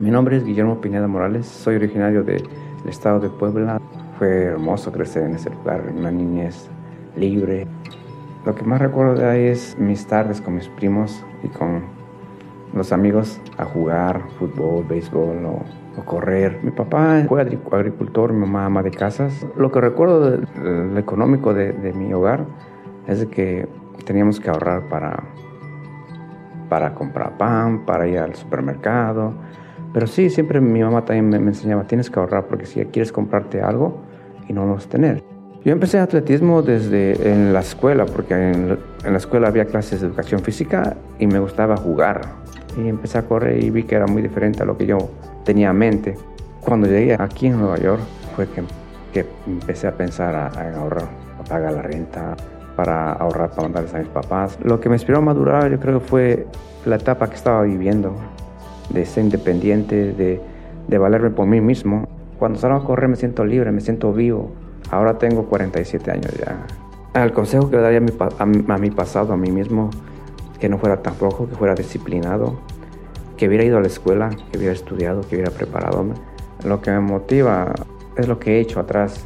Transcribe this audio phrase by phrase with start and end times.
[0.00, 2.48] Mi nombre es Guillermo Pineda Morales, soy originario del
[2.86, 3.80] estado de Puebla.
[4.16, 6.70] Fue hermoso crecer en ese lugar, en una niñez
[7.16, 7.66] libre.
[8.46, 11.82] Lo que más recuerdo de ahí es mis tardes con mis primos y con
[12.74, 16.60] los amigos a jugar fútbol, béisbol o, correr.
[16.62, 19.44] Mi papá fue agricultor, mi mamá ama de casas.
[19.56, 20.38] Lo que recuerdo
[20.96, 22.46] económico de, de, mi hogar
[23.08, 23.68] es que
[24.04, 25.24] teníamos que ahorrar para,
[26.68, 29.34] para comprar pan, para ir al supermercado
[29.92, 33.62] pero sí, siempre mi mamá también me, enseñaba, tienes que ahorrar porque si quieres comprarte
[33.62, 34.00] algo
[34.48, 35.22] y no lo vas a tener.
[35.64, 40.40] Yo empecé atletismo desde en la escuela, porque en, la escuela había clases de educación
[40.40, 42.20] física y me gustaba jugar.
[42.76, 44.98] Y empecé a correr y vi que era muy diferente a lo que yo
[45.44, 46.14] tenía en mente.
[46.60, 48.00] Cuando llegué aquí en Nueva York
[48.36, 48.62] fue que,
[49.46, 50.46] empecé a pensar a,
[50.78, 51.08] ahorrar,
[51.40, 52.36] a pagar la renta,
[52.76, 54.56] para ahorrar para mandarles a mis papás.
[54.62, 56.46] Lo que me inspiró a madurar yo creo que fue
[56.86, 58.14] la etapa que estaba viviendo
[58.90, 60.40] de ser independiente, de,
[60.86, 62.08] de valerme por mí mismo.
[62.38, 64.50] Cuando salgo a correr me siento libre, me siento vivo.
[64.90, 66.66] Ahora tengo 47 años ya.
[67.14, 69.90] El consejo que le daría a mi, a, mi pasado, a mí mismo,
[70.60, 72.58] que no fuera tan flojo, que fuera disciplinado,
[73.36, 76.04] que hubiera ido a la escuela, que hubiera estudiado, que hubiera preparado.
[76.64, 77.74] Lo que me motiva
[78.16, 79.24] es lo que he hecho atrás,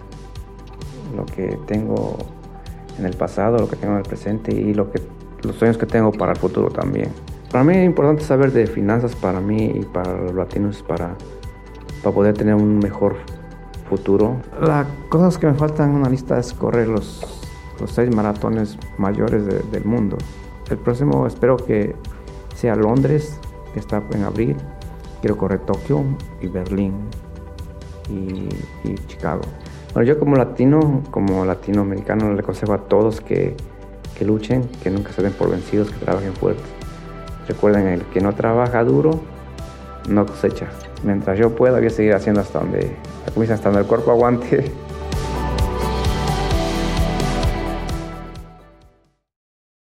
[1.17, 2.17] lo que tengo
[2.98, 5.00] en el pasado, lo que tengo en el presente y lo que,
[5.42, 7.09] los sueños que tengo para el futuro también.
[7.53, 11.14] Para mí es importante saber de finanzas para mí y para los latinos para,
[12.03, 13.17] para poder tener un mejor
[13.91, 14.39] futuro.
[14.59, 17.20] Las cosas que me faltan en una lista es correr los,
[17.78, 20.17] los seis maratones mayores del mundo.
[20.70, 21.94] El próximo espero que
[22.55, 23.39] sea Londres,
[23.75, 24.56] que está en abril.
[25.20, 26.05] Quiero correr Tokio
[26.41, 26.94] y Berlín
[28.09, 28.48] y,
[28.83, 29.42] y Chicago.
[29.92, 33.55] Bueno, yo como latino, como latinoamericano, le aconsejo a todos que,
[34.19, 36.62] que luchen, que nunca se den por vencidos, que trabajen fuerte.
[37.48, 39.21] Recuerden, el que no trabaja duro,
[40.09, 40.67] no cosecha.
[41.03, 42.97] Mientras yo pueda, voy a seguir haciendo hasta donde,
[43.51, 44.71] hasta donde el cuerpo aguante.